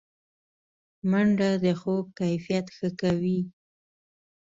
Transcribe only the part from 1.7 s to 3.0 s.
خوب کیفیت ښه